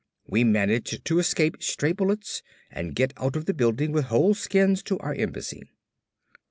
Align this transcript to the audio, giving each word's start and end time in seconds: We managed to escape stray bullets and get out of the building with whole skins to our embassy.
We 0.25 0.43
managed 0.43 1.05
to 1.05 1.19
escape 1.19 1.61
stray 1.61 1.91
bullets 1.91 2.41
and 2.71 2.95
get 2.95 3.13
out 3.17 3.35
of 3.35 3.45
the 3.45 3.53
building 3.53 3.91
with 3.91 4.05
whole 4.05 4.33
skins 4.33 4.81
to 4.85 4.97
our 4.97 5.13
embassy. 5.13 5.61